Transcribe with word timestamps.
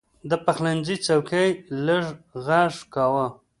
د 0.29 0.31
پخلنځي 0.45 0.95
څوکۍ 1.05 1.49
لږ 1.85 2.05
غږ 2.45 2.73
کاوه. 2.93 3.25